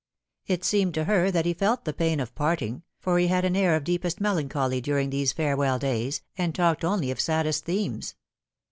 [0.47, 3.45] It seemed to her also that he felt the pain of parting, for he had
[3.45, 8.15] an air of deepest melancholy during these farewell days, and talked only of saddest themes.